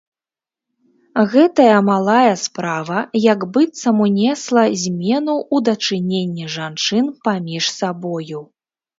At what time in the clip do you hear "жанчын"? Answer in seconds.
6.55-7.05